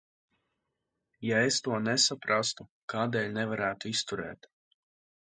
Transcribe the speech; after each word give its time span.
Ja 1.25 1.41
es 1.49 1.59
to 1.67 1.75
nesaprastu, 1.87 2.65
kādēļ 2.93 3.29
nevarētu 3.35 3.91
izturēt? 3.91 4.49